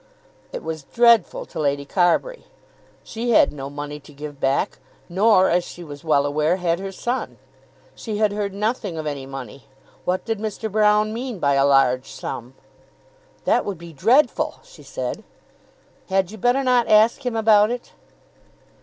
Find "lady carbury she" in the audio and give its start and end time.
1.59-3.33